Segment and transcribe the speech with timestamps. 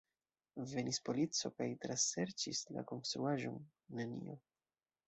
[0.71, 3.63] Venis polico kaj traserĉis la konstruaĵon:
[4.03, 4.43] nenio.